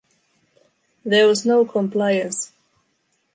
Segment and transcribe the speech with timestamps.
[1.05, 2.53] There was no compliance.